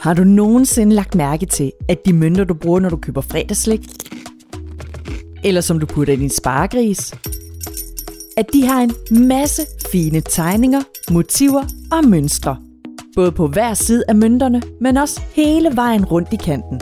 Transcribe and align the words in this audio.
Har 0.00 0.14
du 0.14 0.24
nogensinde 0.24 0.94
lagt 0.94 1.14
mærke 1.14 1.46
til, 1.46 1.72
at 1.88 2.06
de 2.06 2.12
mønter, 2.12 2.44
du 2.44 2.54
bruger, 2.54 2.80
når 2.80 2.88
du 2.88 2.96
køber 2.96 3.20
fredagslik, 3.20 3.80
eller 5.44 5.60
som 5.60 5.80
du 5.80 5.86
putter 5.86 6.12
i 6.12 6.16
din 6.16 6.30
sparegris, 6.30 7.14
at 8.36 8.46
de 8.52 8.66
har 8.66 8.80
en 8.80 8.92
masse 9.26 9.62
fine 9.92 10.20
tegninger, 10.20 10.80
motiver 11.10 11.62
og 11.92 12.04
mønstre. 12.04 12.56
Både 13.14 13.32
på 13.32 13.46
hver 13.46 13.74
side 13.74 14.04
af 14.08 14.14
mønterne, 14.14 14.62
men 14.80 14.96
også 14.96 15.20
hele 15.34 15.70
vejen 15.74 16.04
rundt 16.04 16.32
i 16.32 16.36
kanten. 16.36 16.80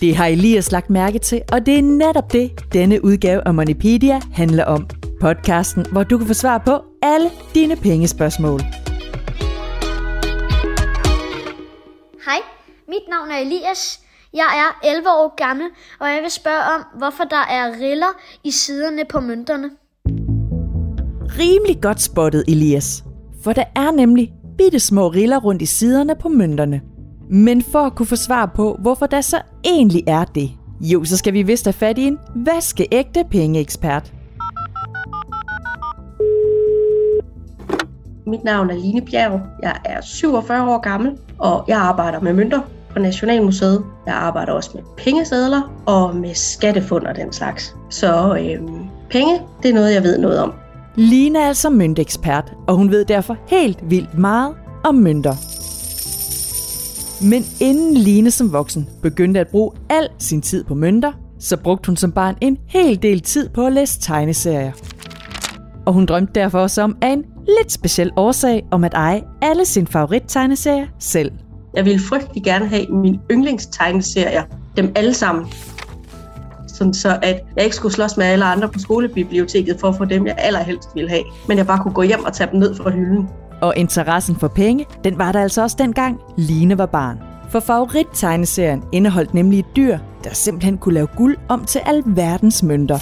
Det 0.00 0.16
har 0.16 0.26
Elias 0.26 0.72
lagt 0.72 0.90
mærke 0.90 1.18
til, 1.18 1.42
og 1.52 1.66
det 1.66 1.78
er 1.78 1.82
netop 1.82 2.32
det, 2.32 2.50
denne 2.72 3.04
udgave 3.04 3.46
af 3.46 3.54
Moneypedia 3.54 4.20
handler 4.32 4.64
om. 4.64 4.86
Podcasten, 5.20 5.86
hvor 5.92 6.02
du 6.02 6.18
kan 6.18 6.26
få 6.26 6.34
svar 6.34 6.62
på 6.66 6.82
alle 7.02 7.30
dine 7.54 7.76
pengespørgsmål. 7.76 8.60
Hej, 12.28 12.40
mit 12.88 13.08
navn 13.08 13.30
er 13.30 13.36
Elias. 13.36 14.00
Jeg 14.34 14.46
er 14.64 14.88
11 14.88 15.08
år 15.08 15.34
gammel, 15.36 15.66
og 16.00 16.08
jeg 16.08 16.22
vil 16.22 16.30
spørge 16.30 16.62
om, 16.74 16.98
hvorfor 16.98 17.24
der 17.24 17.44
er 17.50 17.80
riller 17.80 18.20
i 18.44 18.50
siderne 18.50 19.04
på 19.10 19.20
mønterne. 19.20 19.70
Rimelig 21.38 21.82
godt 21.82 22.00
spottet, 22.00 22.44
Elias. 22.48 23.04
For 23.44 23.52
der 23.52 23.64
er 23.76 23.90
nemlig 23.90 24.32
bitte 24.58 24.80
små 24.80 25.08
riller 25.08 25.40
rundt 25.40 25.62
i 25.62 25.66
siderne 25.66 26.14
på 26.20 26.28
mønterne. 26.28 26.80
Men 27.30 27.62
for 27.62 27.78
at 27.78 27.94
kunne 27.96 28.06
få 28.06 28.16
svar 28.16 28.52
på, 28.56 28.76
hvorfor 28.80 29.06
der 29.06 29.20
så 29.20 29.42
egentlig 29.64 30.02
er 30.06 30.24
det, 30.24 30.50
jo, 30.80 31.04
så 31.04 31.16
skal 31.16 31.32
vi 31.32 31.42
vist 31.42 31.64
have 31.64 31.72
fat 31.72 31.98
i 31.98 32.02
en 32.02 32.18
vaskeægte 32.34 33.24
pengeekspert. 33.30 34.12
Mit 38.28 38.44
navn 38.44 38.70
er 38.70 38.74
Line 38.74 39.00
Bjerg. 39.00 39.40
Jeg 39.62 39.76
er 39.84 40.00
47 40.00 40.70
år 40.70 40.80
gammel, 40.80 41.12
og 41.38 41.64
jeg 41.68 41.78
arbejder 41.78 42.20
med 42.20 42.32
mønter 42.32 42.60
på 42.90 42.98
Nationalmuseet. 42.98 43.84
Jeg 44.06 44.14
arbejder 44.14 44.52
også 44.52 44.70
med 44.74 44.82
pengesedler 44.96 45.72
og 45.86 46.16
med 46.16 46.34
skattefund 46.34 47.06
og 47.06 47.16
den 47.16 47.32
slags. 47.32 47.76
Så 47.90 48.36
øhm, 48.36 48.78
penge, 49.10 49.40
det 49.62 49.70
er 49.70 49.74
noget, 49.74 49.94
jeg 49.94 50.02
ved 50.02 50.18
noget 50.18 50.38
om. 50.38 50.52
Line 50.96 51.38
er 51.38 51.46
altså 51.46 51.70
møntekspert, 51.70 52.52
og 52.66 52.76
hun 52.76 52.90
ved 52.90 53.04
derfor 53.04 53.36
helt 53.46 53.78
vildt 53.90 54.18
meget 54.18 54.54
om 54.84 54.94
mønter. 54.94 55.34
Men 57.30 57.44
inden 57.60 57.94
Line 57.94 58.30
som 58.30 58.52
voksen 58.52 58.88
begyndte 59.02 59.40
at 59.40 59.48
bruge 59.48 59.70
al 59.90 60.08
sin 60.18 60.42
tid 60.42 60.64
på 60.64 60.74
mønter, 60.74 61.12
så 61.38 61.56
brugte 61.56 61.86
hun 61.86 61.96
som 61.96 62.12
barn 62.12 62.36
en 62.40 62.58
hel 62.66 63.02
del 63.02 63.20
tid 63.20 63.48
på 63.48 63.66
at 63.66 63.72
læse 63.72 64.00
tegneserier. 64.00 64.72
Og 65.86 65.92
hun 65.92 66.06
drømte 66.06 66.32
derfor 66.34 66.58
også 66.58 66.82
om 66.82 66.96
at 67.02 67.12
en 67.12 67.24
lidt 67.48 67.72
speciel 67.72 68.10
årsag 68.16 68.66
om 68.70 68.84
at 68.84 68.94
eje 68.94 69.22
alle 69.42 69.64
sine 69.64 69.86
favorittegneserier 69.86 70.86
selv. 70.98 71.32
Jeg 71.74 71.84
ville 71.84 72.00
frygtelig 72.00 72.44
gerne 72.44 72.68
have 72.68 72.86
mine 72.86 73.20
yndlingstegneserier, 73.30 74.42
dem 74.76 74.92
alle 74.94 75.14
sammen. 75.14 75.46
Sådan 76.66 76.94
så 76.94 77.18
at 77.22 77.40
jeg 77.56 77.64
ikke 77.64 77.76
skulle 77.76 77.94
slås 77.94 78.16
med 78.16 78.26
alle 78.26 78.44
andre 78.44 78.68
på 78.68 78.78
skolebiblioteket 78.78 79.80
for 79.80 79.88
at 79.88 79.94
få 79.96 80.04
dem, 80.04 80.26
jeg 80.26 80.34
allerhelst 80.38 80.88
ville 80.94 81.10
have. 81.10 81.24
Men 81.48 81.58
jeg 81.58 81.66
bare 81.66 81.78
kunne 81.78 81.94
gå 81.94 82.02
hjem 82.02 82.24
og 82.24 82.32
tage 82.32 82.50
dem 82.50 82.60
ned 82.60 82.74
fra 82.74 82.90
hylden. 82.90 83.28
Og 83.60 83.74
interessen 83.76 84.36
for 84.36 84.48
penge, 84.48 84.86
den 85.04 85.18
var 85.18 85.32
der 85.32 85.40
altså 85.40 85.62
også 85.62 85.76
dengang 85.78 86.20
Line 86.36 86.78
var 86.78 86.86
barn. 86.86 87.18
For 87.50 87.60
favorittegneserien 87.60 88.82
indeholdt 88.92 89.34
nemlig 89.34 89.58
et 89.58 89.76
dyr, 89.76 89.98
der 90.24 90.34
simpelthen 90.34 90.78
kunne 90.78 90.94
lave 90.94 91.08
guld 91.16 91.36
om 91.48 91.64
til 91.64 91.80
alverdens 91.86 92.62
mønter. 92.62 92.98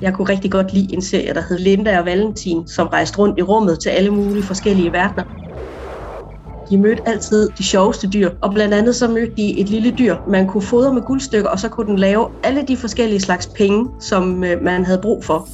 Jeg 0.00 0.14
kunne 0.14 0.28
rigtig 0.28 0.50
godt 0.50 0.72
lide 0.72 0.94
en 0.94 1.02
serie, 1.02 1.34
der 1.34 1.42
hed 1.48 1.58
Linda 1.58 1.98
og 1.98 2.04
Valentin, 2.04 2.68
som 2.68 2.86
rejste 2.86 3.18
rundt 3.18 3.38
i 3.38 3.42
rummet 3.42 3.80
til 3.80 3.88
alle 3.88 4.10
mulige 4.10 4.42
forskellige 4.42 4.92
verdener. 4.92 5.24
De 6.70 6.78
mødte 6.78 7.02
altid 7.06 7.50
de 7.58 7.62
sjoveste 7.62 8.08
dyr, 8.08 8.30
og 8.42 8.54
blandt 8.54 8.74
andet 8.74 8.96
så 8.96 9.08
mødte 9.08 9.32
de 9.36 9.60
et 9.60 9.68
lille 9.68 9.90
dyr, 9.98 10.16
man 10.28 10.46
kunne 10.46 10.62
fodre 10.62 10.94
med 10.94 11.02
guldstykker, 11.02 11.50
og 11.50 11.58
så 11.58 11.68
kunne 11.68 11.86
den 11.86 11.98
lave 11.98 12.28
alle 12.42 12.64
de 12.68 12.76
forskellige 12.76 13.20
slags 13.20 13.46
penge, 13.46 13.88
som 14.00 14.44
øh, 14.44 14.62
man 14.62 14.84
havde 14.84 14.98
brug 15.02 15.24
for. 15.24 15.48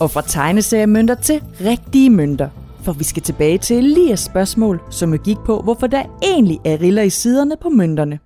Og 0.00 0.10
fra 0.10 0.22
tegneseriemønter 0.22 1.14
til 1.14 1.42
rigtige 1.64 2.10
mønter. 2.10 2.48
For 2.82 2.92
vi 2.92 3.04
skal 3.04 3.22
tilbage 3.22 3.58
til 3.58 3.76
Elias 3.76 4.20
spørgsmål, 4.20 4.80
som 4.90 5.12
jo 5.12 5.18
gik 5.24 5.36
på, 5.46 5.60
hvorfor 5.60 5.86
der 5.86 6.02
egentlig 6.22 6.58
er 6.64 6.80
riller 6.80 7.02
i 7.02 7.10
siderne 7.10 7.54
på 7.62 7.68
mønterne. 7.68 8.18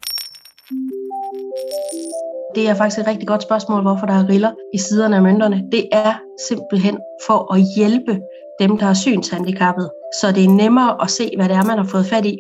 Det 2.54 2.68
er 2.68 2.74
faktisk 2.74 3.00
et 3.00 3.06
rigtig 3.06 3.28
godt 3.28 3.42
spørgsmål, 3.42 3.82
hvorfor 3.82 4.06
der 4.06 4.14
er 4.14 4.28
riller 4.28 4.52
i 4.74 4.78
siderne 4.78 5.16
af 5.16 5.22
mønterne. 5.22 5.64
Det 5.72 5.88
er 5.92 6.14
simpelthen 6.48 6.98
for 7.26 7.54
at 7.54 7.60
hjælpe 7.76 8.20
dem, 8.60 8.78
der 8.78 8.86
er 8.86 8.94
synshandicappede, 8.94 9.90
så 10.20 10.32
det 10.32 10.44
er 10.44 10.48
nemmere 10.48 11.02
at 11.02 11.10
se, 11.10 11.32
hvad 11.36 11.48
det 11.48 11.56
er, 11.56 11.64
man 11.64 11.78
har 11.78 11.84
fået 11.84 12.06
fat 12.06 12.26
i. 12.26 12.38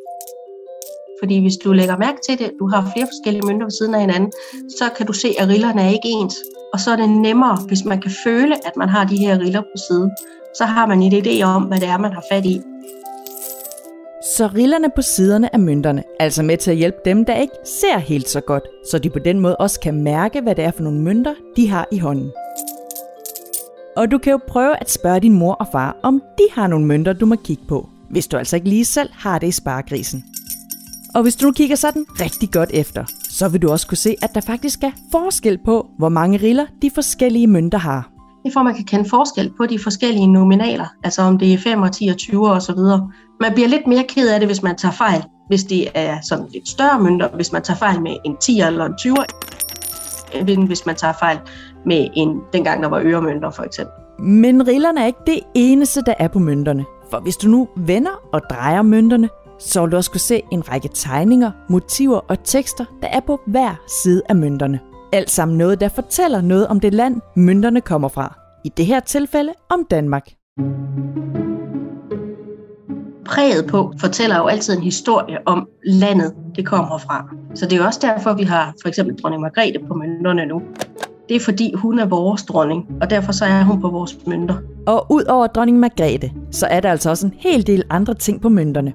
Fordi 1.20 1.40
hvis 1.40 1.56
du 1.64 1.72
lægger 1.72 1.96
mærke 1.98 2.18
til 2.28 2.38
det, 2.38 2.50
du 2.58 2.68
har 2.68 2.90
flere 2.94 3.06
forskellige 3.06 3.46
mønter 3.46 3.66
ved 3.66 3.70
siden 3.70 3.94
af 3.94 4.00
hinanden, 4.00 4.32
så 4.78 4.84
kan 4.96 5.06
du 5.06 5.12
se, 5.12 5.28
at 5.38 5.48
rillerne 5.48 5.82
er 5.82 5.88
ikke 5.88 6.08
ens. 6.08 6.34
Og 6.72 6.80
så 6.80 6.90
er 6.90 6.96
det 6.96 7.10
nemmere, 7.10 7.58
hvis 7.66 7.84
man 7.84 8.00
kan 8.00 8.10
føle, 8.24 8.54
at 8.66 8.76
man 8.76 8.88
har 8.88 9.04
de 9.04 9.16
her 9.16 9.38
riller 9.38 9.60
på 9.60 9.76
siden. 9.88 10.10
Så 10.58 10.64
har 10.64 10.86
man 10.86 11.02
en 11.02 11.12
idé 11.12 11.42
om, 11.42 11.62
hvad 11.62 11.80
det 11.80 11.88
er, 11.88 11.98
man 11.98 12.12
har 12.12 12.24
fat 12.32 12.44
i. 12.44 12.60
Så 14.36 14.46
rillerne 14.46 14.88
på 14.96 15.02
siderne 15.02 15.54
af 15.54 15.60
mønterne 15.60 16.02
altså 16.20 16.42
med 16.42 16.56
til 16.56 16.70
at 16.70 16.76
hjælpe 16.76 16.98
dem, 17.04 17.24
der 17.24 17.34
ikke 17.34 17.52
ser 17.64 17.98
helt 17.98 18.28
så 18.28 18.40
godt, 18.40 18.62
så 18.90 18.98
de 18.98 19.10
på 19.10 19.18
den 19.18 19.40
måde 19.40 19.56
også 19.56 19.80
kan 19.80 20.02
mærke, 20.02 20.40
hvad 20.40 20.54
det 20.54 20.64
er 20.64 20.70
for 20.70 20.82
nogle 20.82 21.00
mønter, 21.00 21.34
de 21.56 21.68
har 21.68 21.88
i 21.92 21.98
hånden. 21.98 22.32
Og 23.96 24.10
du 24.10 24.18
kan 24.18 24.30
jo 24.30 24.40
prøve 24.48 24.76
at 24.80 24.90
spørge 24.90 25.20
din 25.20 25.32
mor 25.32 25.54
og 25.54 25.66
far, 25.72 25.96
om 26.02 26.22
de 26.38 26.44
har 26.52 26.66
nogle 26.66 26.86
mønter, 26.86 27.12
du 27.12 27.26
må 27.26 27.36
kigge 27.36 27.62
på, 27.68 27.88
hvis 28.10 28.26
du 28.26 28.36
altså 28.36 28.56
ikke 28.56 28.68
lige 28.68 28.84
selv 28.84 29.10
har 29.12 29.38
det 29.38 29.46
i 29.46 29.52
sparegrisen. 29.52 30.24
Og 31.14 31.22
hvis 31.22 31.36
du 31.36 31.46
nu 31.46 31.52
kigger 31.52 31.76
sådan 31.76 32.06
rigtig 32.20 32.50
godt 32.52 32.70
efter, 32.74 33.04
så 33.30 33.48
vil 33.48 33.62
du 33.62 33.70
også 33.70 33.86
kunne 33.86 33.96
se, 33.96 34.16
at 34.22 34.34
der 34.34 34.40
faktisk 34.40 34.82
er 34.82 34.92
forskel 35.10 35.58
på, 35.64 35.86
hvor 35.98 36.08
mange 36.08 36.38
riller 36.38 36.66
de 36.82 36.90
forskellige 36.90 37.46
mønter 37.46 37.78
har. 37.78 38.11
Det 38.42 38.48
er 38.48 38.52
for, 38.52 38.60
at 38.60 38.66
man 38.66 38.74
kan 38.74 38.84
kende 38.84 39.08
forskel 39.08 39.52
på 39.56 39.66
de 39.66 39.78
forskellige 39.78 40.26
nominaler, 40.26 40.86
altså 41.04 41.22
om 41.22 41.38
det 41.38 41.52
er 41.52 41.58
5 41.58 41.82
og 41.82 41.92
10 41.92 42.08
og 42.08 42.16
20 42.16 42.50
og 42.50 42.62
så 42.62 42.74
videre. 42.74 43.10
Man 43.40 43.52
bliver 43.54 43.68
lidt 43.68 43.86
mere 43.86 44.04
ked 44.08 44.28
af 44.28 44.40
det, 44.40 44.48
hvis 44.48 44.62
man 44.62 44.76
tager 44.76 44.92
fejl, 44.92 45.24
hvis 45.48 45.64
det 45.64 45.88
er 45.94 46.18
sådan 46.22 46.46
lidt 46.52 46.68
større 46.68 47.00
mønter, 47.00 47.28
hvis 47.28 47.52
man 47.52 47.62
tager 47.62 47.78
fejl 47.78 48.02
med 48.02 48.16
en 48.24 48.36
10 48.36 48.60
eller 48.60 48.84
en 48.84 48.96
20 48.98 49.16
end 50.34 50.66
hvis 50.66 50.86
man 50.86 50.96
tager 50.96 51.12
fejl 51.20 51.38
med 51.86 52.08
en, 52.16 52.40
dengang 52.52 52.82
der 52.82 52.88
var 52.88 53.00
øremønter 53.04 53.50
for 53.50 53.62
eksempel. 53.62 54.24
Men 54.24 54.68
rillerne 54.68 55.00
er 55.00 55.06
ikke 55.06 55.18
det 55.26 55.40
eneste, 55.54 56.02
der 56.06 56.14
er 56.18 56.28
på 56.28 56.38
mønterne. 56.38 56.84
For 57.10 57.20
hvis 57.20 57.36
du 57.36 57.48
nu 57.48 57.68
vender 57.76 58.10
og 58.32 58.40
drejer 58.50 58.82
mønterne, 58.82 59.28
så 59.58 59.80
vil 59.82 59.92
du 59.92 59.96
også 59.96 60.10
kunne 60.10 60.20
se 60.20 60.42
en 60.52 60.68
række 60.72 60.88
tegninger, 60.94 61.50
motiver 61.68 62.20
og 62.28 62.44
tekster, 62.44 62.84
der 63.02 63.08
er 63.08 63.20
på 63.20 63.40
hver 63.46 63.74
side 64.02 64.22
af 64.28 64.36
mønterne. 64.36 64.80
Alt 65.14 65.30
sammen 65.30 65.58
noget, 65.58 65.80
der 65.80 65.88
fortæller 65.88 66.40
noget 66.40 66.66
om 66.66 66.80
det 66.80 66.94
land, 66.94 67.20
mønterne 67.36 67.80
kommer 67.80 68.08
fra. 68.08 68.38
I 68.64 68.68
det 68.76 68.86
her 68.86 69.00
tilfælde 69.00 69.52
om 69.70 69.86
Danmark. 69.90 70.28
Præget 73.24 73.66
på 73.70 73.92
fortæller 74.00 74.36
jo 74.36 74.46
altid 74.46 74.76
en 74.76 74.82
historie 74.82 75.38
om 75.46 75.68
landet, 75.86 76.34
det 76.56 76.66
kommer 76.66 76.98
fra. 76.98 77.28
Så 77.54 77.66
det 77.66 77.78
er 77.78 77.86
også 77.86 77.98
derfor, 78.02 78.32
vi 78.34 78.42
har 78.42 78.74
for 78.82 78.88
eksempel 78.88 79.16
dronning 79.16 79.42
Margrethe 79.42 79.78
på 79.88 79.94
mønterne 79.94 80.46
nu. 80.46 80.62
Det 81.28 81.36
er 81.36 81.40
fordi, 81.40 81.74
hun 81.74 81.98
er 81.98 82.06
vores 82.06 82.42
dronning, 82.42 82.86
og 83.00 83.10
derfor 83.10 83.32
så 83.32 83.44
er 83.44 83.62
hun 83.62 83.80
på 83.80 83.88
vores 83.88 84.18
mønter. 84.26 84.56
Og 84.86 85.06
ud 85.10 85.24
over 85.24 85.46
dronning 85.46 85.78
Margrethe, 85.78 86.32
så 86.50 86.66
er 86.66 86.80
der 86.80 86.90
altså 86.90 87.10
også 87.10 87.26
en 87.26 87.34
hel 87.36 87.66
del 87.66 87.84
andre 87.90 88.14
ting 88.14 88.40
på 88.40 88.48
mønterne. 88.48 88.92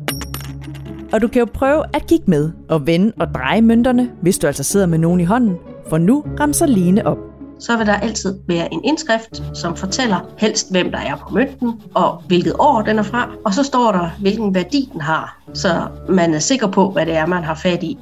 Og 1.14 1.22
du 1.22 1.28
kan 1.28 1.40
jo 1.40 1.48
prøve 1.54 1.84
at 1.94 2.08
kigge 2.08 2.26
med 2.28 2.52
og 2.70 2.88
vende 2.88 3.14
og 3.20 3.28
dreje 3.36 3.62
mønterne, 3.62 4.12
hvis 4.22 4.40
du 4.40 4.48
altså 4.48 4.64
sidder 4.64 4.86
med 4.86 4.98
nogen 4.98 5.20
i 5.20 5.24
hånden, 5.24 5.58
for 5.90 5.98
nu 5.98 6.24
ramser 6.40 6.66
Line 6.66 7.08
op. 7.08 7.18
Så 7.60 7.78
vil 7.78 7.86
der 7.86 7.94
altid 7.94 8.40
være 8.48 8.74
en 8.74 8.84
indskrift, 8.84 9.44
som 9.54 9.76
fortæller 9.76 10.20
helst, 10.38 10.72
hvem 10.72 10.92
der 10.92 10.98
er 10.98 11.16
på 11.16 11.34
mønten, 11.34 11.82
og 11.96 12.24
hvilket 12.28 12.54
år 12.60 12.82
den 12.82 13.00
er 13.00 13.04
fra. 13.04 13.30
Og 13.46 13.54
så 13.54 13.64
står 13.64 13.92
der, 13.92 14.10
hvilken 14.22 14.56
værdi 14.56 14.90
den 14.94 15.02
har, 15.02 15.42
så 15.54 15.88
man 16.10 16.34
er 16.34 16.40
sikker 16.40 16.68
på, 16.68 16.90
hvad 16.90 17.06
det 17.06 17.16
er, 17.16 17.26
man 17.26 17.44
har 17.44 17.56
fat 17.56 17.84
i. 17.84 17.98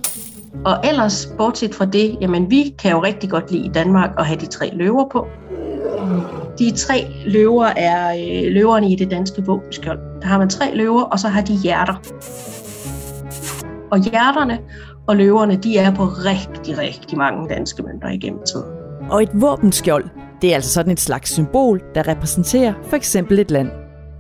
Og 0.66 0.78
ellers, 0.84 1.30
bortset 1.38 1.76
fra 1.76 1.86
det, 1.86 2.18
jamen 2.22 2.52
vi 2.52 2.76
kan 2.80 2.92
jo 2.92 3.04
rigtig 3.04 3.30
godt 3.30 3.52
lide 3.52 3.66
i 3.66 3.70
Danmark 3.70 4.10
at 4.18 4.26
have 4.26 4.40
de 4.40 4.46
tre 4.46 4.72
løver 4.74 5.10
på. 5.12 5.28
De 6.60 6.72
tre 6.72 7.08
løver 7.26 7.66
er 7.66 8.12
øh, 8.12 8.54
løverne 8.54 8.92
i 8.92 8.96
det 8.96 9.12
danske 9.12 9.46
våbenskjold. 9.46 10.00
Der 10.22 10.28
har 10.28 10.38
man 10.38 10.50
tre 10.50 10.76
løver, 10.76 11.02
og 11.02 11.20
så 11.20 11.28
har 11.28 11.42
de 11.42 11.54
hjerter. 11.54 11.96
Og 13.92 14.00
hjerterne 14.00 14.60
og 15.08 15.16
løverne, 15.16 15.56
de 15.56 15.78
er 15.78 15.96
på 15.96 16.04
rigtig, 16.04 16.78
rigtig 16.78 17.18
mange 17.18 17.50
danske 17.50 17.84
mønter 17.84 18.10
igennem 18.10 18.40
tiden. 18.54 18.66
Og 19.10 19.24
et 19.24 19.30
våbenskjold, 19.34 20.06
det 20.42 20.52
er 20.52 20.56
altså 20.56 20.74
sådan 20.74 20.92
et 20.92 21.00
slags 21.00 21.32
symbol, 21.32 21.82
der 21.96 22.08
repræsenterer 22.08 22.74
for 22.84 22.96
eksempel 22.96 23.40
et 23.40 23.52
land. 23.52 23.70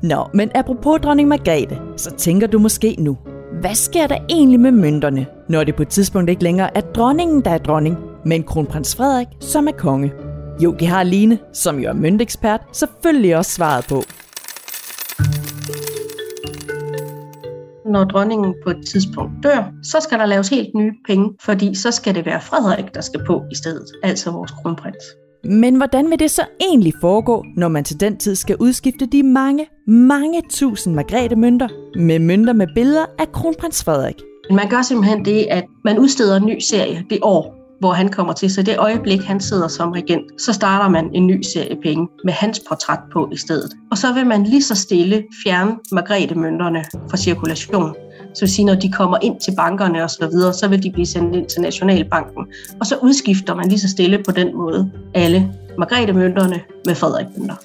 Nå, 0.03 0.27
men 0.33 0.51
apropos 0.55 1.01
dronning 1.01 1.29
Margrethe, 1.29 1.81
så 1.97 2.11
tænker 2.11 2.47
du 2.47 2.59
måske 2.59 2.95
nu, 2.99 3.17
hvad 3.61 3.75
sker 3.75 4.07
der 4.07 4.17
egentlig 4.29 4.59
med 4.59 4.71
mønterne, 4.71 5.25
når 5.49 5.63
det 5.63 5.75
på 5.75 5.81
et 5.81 5.87
tidspunkt 5.87 6.29
ikke 6.29 6.43
længere 6.43 6.77
er 6.77 6.81
dronningen, 6.81 7.41
der 7.41 7.51
er 7.51 7.57
dronning, 7.57 7.97
men 8.25 8.43
kronprins 8.43 8.95
Frederik, 8.95 9.27
som 9.39 9.67
er 9.67 9.71
konge? 9.71 10.13
Jo, 10.63 10.75
det 10.79 10.87
har 10.87 11.03
Line, 11.03 11.37
som 11.53 11.79
jo 11.79 11.89
er 11.89 11.93
møntekspert, 11.93 12.61
selvfølgelig 12.71 13.37
også 13.37 13.51
svaret 13.51 13.85
på. 13.89 14.03
Når 17.95 18.03
dronningen 18.03 18.55
på 18.63 18.69
et 18.69 18.87
tidspunkt 18.91 19.31
dør, 19.43 19.71
så 19.83 19.97
skal 19.99 20.19
der 20.19 20.25
laves 20.25 20.49
helt 20.49 20.75
nye 20.75 20.93
penge, 21.07 21.33
fordi 21.41 21.75
så 21.75 21.91
skal 21.91 22.15
det 22.15 22.25
være 22.25 22.41
Frederik, 22.41 22.95
der 22.95 23.01
skal 23.01 23.25
på 23.25 23.43
i 23.51 23.55
stedet, 23.55 23.85
altså 24.03 24.31
vores 24.31 24.51
kronprins. 24.51 25.05
Men 25.43 25.75
hvordan 25.75 26.09
vil 26.09 26.19
det 26.19 26.31
så 26.31 26.41
egentlig 26.61 26.93
foregå, 27.01 27.45
når 27.55 27.67
man 27.67 27.83
til 27.83 27.99
den 27.99 28.17
tid 28.17 28.35
skal 28.35 28.55
udskifte 28.59 29.05
de 29.05 29.23
mange, 29.23 29.67
mange 29.87 30.41
tusind 30.49 30.95
Margrethe-mønter 30.95 31.67
med 31.97 32.19
mønter 32.19 32.53
med 32.53 32.67
billeder 32.75 33.05
af 33.19 33.31
kronprins 33.31 33.83
Frederik? 33.83 34.15
Man 34.51 34.69
gør 34.69 34.81
simpelthen 34.81 35.25
det, 35.25 35.47
at 35.49 35.63
man 35.83 35.99
udsteder 35.99 36.35
en 36.37 36.45
ny 36.45 36.59
serie 36.59 37.05
det 37.09 37.19
år, 37.21 37.64
hvor 37.79 37.91
han 37.91 38.09
kommer 38.09 38.33
til. 38.33 38.53
Så 38.53 38.61
det 38.61 38.77
øjeblik, 38.77 39.21
han 39.21 39.39
sidder 39.39 39.67
som 39.67 39.91
regent, 39.91 40.41
så 40.41 40.53
starter 40.53 40.89
man 40.89 41.09
en 41.13 41.27
ny 41.27 41.41
serie 41.41 41.77
penge 41.83 42.07
med 42.23 42.33
hans 42.33 42.61
portræt 42.69 42.99
på 43.13 43.29
i 43.31 43.37
stedet. 43.37 43.73
Og 43.91 43.97
så 43.97 44.13
vil 44.13 44.25
man 44.25 44.43
lige 44.43 44.63
så 44.63 44.75
stille 44.75 45.23
fjerne 45.43 45.71
Margrethe-mønterne 45.91 46.83
fra 47.09 47.17
cirkulation. 47.17 47.95
Så 48.33 48.41
vil 48.41 48.49
sige, 48.49 48.65
når 48.65 48.75
de 48.75 48.91
kommer 48.91 49.17
ind 49.21 49.39
til 49.39 49.53
bankerne 49.55 50.03
og 50.03 50.09
så 50.09 50.27
videre, 50.31 50.53
så 50.53 50.67
vil 50.67 50.83
de 50.83 50.91
blive 50.91 51.05
sendt 51.05 51.35
ind 51.35 51.45
til 51.45 51.61
Nationalbanken. 51.61 52.45
Og 52.79 52.85
så 52.85 52.97
udskifter 53.01 53.55
man 53.55 53.69
lige 53.69 53.79
så 53.79 53.89
stille 53.89 54.23
på 54.25 54.31
den 54.31 54.55
måde 54.55 54.91
alle 55.13 55.51
Margrethe-mønterne 55.77 56.61
med 56.85 56.95
Frederik-mønter. 56.95 57.55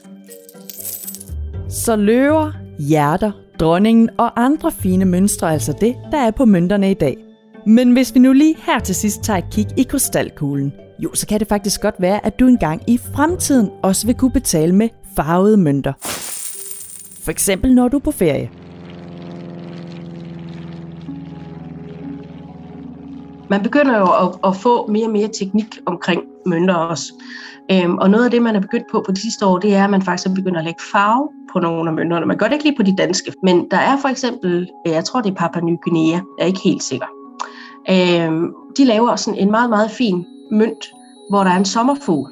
Så 1.69 1.97
løver, 1.97 2.53
hjerter, 2.79 3.33
dronningen 3.61 4.11
og 4.19 4.45
andre 4.45 4.73
fine 4.73 5.05
mønstre 5.05 5.53
altså 5.53 5.75
det, 5.81 5.95
der 6.13 6.19
er 6.19 6.31
på 6.31 6.45
mønterne 6.45 6.91
i 6.91 6.95
dag. 6.95 7.17
Men 7.67 7.93
hvis 7.93 8.15
vi 8.15 8.21
nu 8.21 8.33
lige 8.33 8.57
her 8.67 8.79
til 8.79 8.95
sidst 8.95 9.23
tager 9.23 9.39
et 9.39 9.51
kig 9.51 9.67
i 9.77 9.83
krystalkuglen, 9.83 10.73
jo, 10.99 11.11
så 11.15 11.27
kan 11.27 11.41
det 11.41 11.49
faktisk 11.49 11.81
godt 11.81 11.95
være, 11.99 12.27
at 12.27 12.41
du 12.41 12.47
engang 12.47 12.83
i 12.87 12.99
fremtiden 13.15 13.71
også 13.83 14.07
vil 14.07 14.15
kunne 14.15 14.31
betale 14.31 14.75
med 14.75 14.89
farvede 15.17 15.57
mønter. 15.57 15.93
For 17.25 17.31
eksempel 17.31 17.75
når 17.75 17.89
du 17.89 17.97
er 17.97 18.01
på 18.01 18.11
ferie. 18.11 18.51
Man 23.51 23.63
begynder 23.63 23.99
jo 23.99 24.07
at, 24.07 24.39
at 24.45 24.57
få 24.57 24.87
mere 24.87 25.07
og 25.07 25.13
mere 25.13 25.29
teknik 25.29 25.79
omkring 25.87 26.23
mønter 26.47 26.75
også. 26.75 27.13
Øhm, 27.73 27.99
og 27.99 28.11
noget 28.11 28.25
af 28.25 28.31
det, 28.31 28.43
man 28.43 28.57
er 28.57 28.61
begyndt 28.61 28.87
på 28.93 29.03
på 29.07 29.13
de 29.13 29.21
sidste 29.21 29.47
år, 29.47 29.59
det 29.59 29.75
er, 29.75 29.85
at 29.85 29.91
man 29.91 30.03
faktisk 30.03 30.29
er 30.29 30.35
begyndt 30.35 30.59
at 30.59 30.65
lægge 30.65 30.81
farve 30.93 31.29
på 31.53 31.59
nogle 31.59 31.91
af 31.91 31.97
mønterne. 31.97 32.27
Man 32.27 32.39
gør 32.39 32.47
det 32.47 32.53
ikke 32.53 32.65
lige 32.65 32.77
på 32.77 32.83
de 32.83 32.97
danske, 32.97 33.33
men 33.43 33.67
der 33.71 33.77
er 33.77 33.97
for 34.01 34.09
eksempel, 34.09 34.69
jeg 34.87 35.05
tror 35.05 35.21
det 35.21 35.31
er 35.31 35.35
Papua 35.35 35.63
Ny 35.63 35.77
Guinea, 35.85 36.13
jeg 36.13 36.23
er 36.41 36.47
ikke 36.47 36.61
helt 36.65 36.83
sikker. 36.83 37.07
Øh, 37.89 38.33
de 38.77 38.85
laver 38.85 39.17
sådan 39.17 39.41
en 39.41 39.51
meget, 39.51 39.71
meget 39.71 39.91
fin 39.91 40.27
mønt, 40.51 40.85
hvor 41.31 41.45
der 41.45 41.51
er 41.51 41.57
en 41.57 41.65
sommerfugl. 41.65 42.31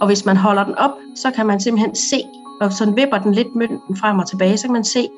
Og 0.00 0.06
hvis 0.06 0.24
man 0.24 0.36
holder 0.36 0.64
den 0.64 0.74
op, 0.74 0.90
så 1.16 1.30
kan 1.30 1.46
man 1.46 1.60
simpelthen 1.60 1.94
se, 1.94 2.22
og 2.60 2.72
sådan 2.72 2.96
vipper 2.96 3.18
den 3.18 3.32
lidt 3.32 3.54
mønten 3.54 3.96
frem 3.96 4.18
og 4.18 4.28
tilbage, 4.28 4.56
så 4.56 4.66
kan 4.66 4.72
man 4.72 4.84
se, 4.84 5.08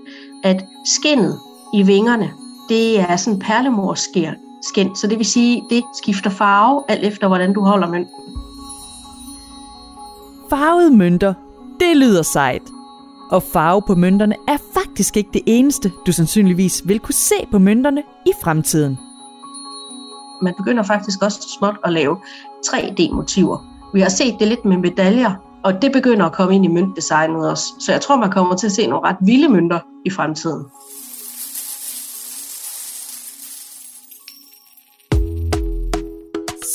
at 0.45 0.65
skinnet 0.85 1.39
i 1.75 1.83
vingerne, 1.83 2.31
det 2.69 3.01
er 3.01 3.17
sådan 3.17 3.39
perlemorskær 3.39 4.33
skin. 4.63 4.97
Så 4.97 5.07
det 5.07 5.19
vil 5.19 5.27
sige, 5.27 5.63
det 5.71 5.85
skifter 5.95 6.31
farve, 6.31 6.85
alt 6.89 7.05
efter 7.05 7.29
hvordan 7.29 7.53
du 7.53 7.61
holder 7.61 7.89
mønten. 7.89 8.15
Farvede 10.51 10.97
mønter, 10.97 11.35
det 11.81 11.97
lyder 11.97 12.23
sejt. 12.23 12.63
Og 13.31 13.43
farve 13.43 13.83
på 13.87 13.95
mønterne 13.95 14.35
er 14.49 14.57
faktisk 14.75 15.17
ikke 15.17 15.31
det 15.33 15.43
eneste, 15.47 15.93
du 16.07 16.13
sandsynligvis 16.13 16.83
vil 16.89 17.01
kunne 17.01 17.15
se 17.15 17.35
på 17.51 17.59
mønterne 17.59 18.03
i 18.27 18.31
fremtiden. 18.43 18.99
Man 20.43 20.55
begynder 20.57 20.83
faktisk 20.83 21.23
også 21.23 21.49
småt 21.59 21.77
at 21.85 21.93
lave 21.93 22.17
3D-motiver. 22.67 23.59
Vi 23.95 24.01
har 24.01 24.09
set 24.09 24.37
det 24.39 24.49
lidt 24.49 24.65
med 24.65 24.77
medaljer, 24.77 25.35
og 25.65 25.83
det 25.83 25.93
begynder 25.93 26.27
at 26.27 26.33
komme 26.33 26.55
ind 26.55 26.65
i 26.65 26.69
møntdesignet 26.69 27.51
også. 27.51 27.65
Så 27.81 27.93
jeg 27.93 28.01
tror, 28.01 28.17
man 28.17 28.31
kommer 28.31 28.57
til 28.57 28.67
at 28.67 28.73
se 28.73 28.87
nogle 28.87 29.09
ret 29.09 29.17
vilde 29.21 29.49
mønter 29.49 29.79
i 30.05 30.11
fremtiden. 30.11 30.65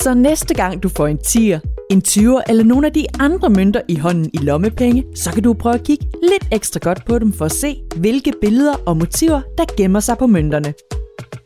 Så 0.04 0.14
næste 0.14 0.54
gang 0.54 0.84
du 0.84 0.90
får 0.90 1.08
en 1.08 1.18
10'er, 1.18 1.60
en 1.92 2.02
20'er 2.08 2.42
eller 2.50 2.64
nogle 2.64 2.88
af 2.88 2.94
de 2.94 3.06
andre 3.20 3.50
mønter 3.50 3.82
i 3.88 3.96
hånden 3.96 4.30
i 4.34 4.38
lommepenge, 4.38 5.06
så 5.16 5.32
kan 5.32 5.44
du 5.44 5.54
prøve 5.54 5.76
at 5.76 5.84
kigge 5.84 6.06
lidt 6.22 6.48
ekstra 6.52 6.80
godt 6.80 7.06
på 7.06 7.20
dem 7.20 7.34
for 7.34 7.46
at 7.46 7.52
se, 7.52 7.82
hvilke 7.96 8.34
billeder 8.42 8.76
og 8.86 8.98
motiver, 8.98 9.42
der 9.58 9.64
gemmer 9.78 10.00
sig 10.00 10.18
på 10.18 10.28
mønterne. 10.28 10.74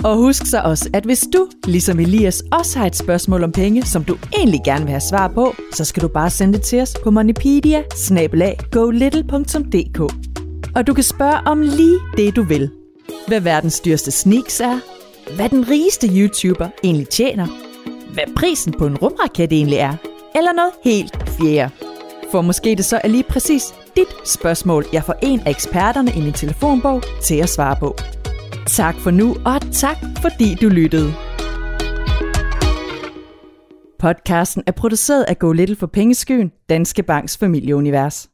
Og 0.03 0.17
husk 0.17 0.45
så 0.45 0.61
også, 0.61 0.89
at 0.93 1.03
hvis 1.03 1.25
du, 1.33 1.47
ligesom 1.65 1.99
Elias, 1.99 2.43
også 2.51 2.79
har 2.79 2.85
et 2.85 2.95
spørgsmål 2.95 3.43
om 3.43 3.51
penge, 3.51 3.85
som 3.85 4.03
du 4.03 4.17
egentlig 4.37 4.61
gerne 4.65 4.83
vil 4.83 4.91
have 4.91 5.01
svar 5.09 5.27
på, 5.27 5.55
så 5.73 5.85
skal 5.85 6.03
du 6.03 6.07
bare 6.07 6.29
sende 6.29 6.53
det 6.53 6.61
til 6.61 6.81
os 6.81 6.95
på 7.03 7.11
moneypedia 7.11 7.83
Og 10.75 10.87
du 10.87 10.93
kan 10.93 11.03
spørge 11.03 11.47
om 11.47 11.61
lige 11.61 11.99
det, 12.17 12.35
du 12.35 12.43
vil. 12.43 12.69
Hvad 13.27 13.39
verdens 13.39 13.79
dyreste 13.79 14.11
sneaks 14.11 14.59
er, 14.59 14.79
hvad 15.35 15.49
den 15.49 15.69
rigeste 15.69 16.07
YouTuber 16.07 16.67
egentlig 16.83 17.09
tjener, 17.09 17.64
hvad 18.15 18.35
prisen 18.35 18.73
på 18.79 18.85
en 18.85 18.97
rumraket 18.97 19.53
egentlig 19.53 19.77
er, 19.77 19.95
eller 20.35 20.51
noget 20.53 20.71
helt 20.83 21.17
fjerde. 21.37 21.73
For 22.31 22.41
måske 22.41 22.75
det 22.75 22.85
så 22.85 23.01
er 23.03 23.07
lige 23.07 23.23
præcis 23.23 23.63
dit 23.95 24.29
spørgsmål, 24.29 24.85
jeg 24.93 25.03
får 25.03 25.15
en 25.23 25.39
af 25.39 25.49
eksperterne 25.49 26.11
i 26.17 26.21
min 26.21 26.33
telefonbog 26.33 27.03
til 27.23 27.35
at 27.35 27.49
svare 27.49 27.75
på. 27.79 27.95
Tak 28.67 28.95
for 28.95 29.11
nu, 29.11 29.35
og 29.45 29.61
tak 29.71 29.97
fordi 30.21 30.55
du 30.55 30.69
lyttede. 30.69 31.13
Podcasten 33.99 34.63
er 34.67 34.71
produceret 34.71 35.23
af 35.23 35.39
Go 35.39 35.51
Little 35.51 35.75
for 35.75 35.87
Pengeskyen, 35.87 36.51
Danske 36.69 37.03
Banks 37.03 37.37
familieunivers. 37.37 38.29